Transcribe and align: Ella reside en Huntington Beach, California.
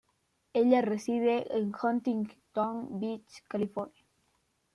Ella 0.55 0.81
reside 0.81 1.45
en 1.55 1.71
Huntington 1.79 2.99
Beach, 2.99 3.43
California. 3.47 4.03